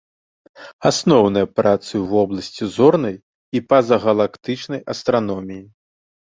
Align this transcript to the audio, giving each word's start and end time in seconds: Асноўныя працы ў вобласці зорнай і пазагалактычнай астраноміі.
Асноўныя 0.89 1.47
працы 1.59 1.89
ў 1.89 2.01
вобласці 2.15 2.63
зорнай 2.77 3.15
і 3.61 3.63
пазагалактычнай 3.69 4.85
астраноміі. 4.97 5.63